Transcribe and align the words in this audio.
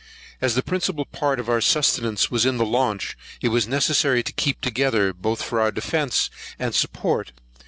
As 0.41 0.55
the 0.55 0.63
principal 0.63 1.05
part 1.05 1.39
of 1.39 1.47
our 1.47 1.61
subsistence 1.61 2.31
was 2.31 2.43
in 2.43 2.57
the 2.57 2.65
launch, 2.65 3.15
it 3.39 3.49
was 3.49 3.67
necessary 3.67 4.23
to 4.23 4.31
keep 4.31 4.59
together, 4.59 5.13
both 5.13 5.43
for 5.43 5.61
our 5.61 5.71
defence 5.71 6.31
and 6.57 6.73
support. 6.73 7.33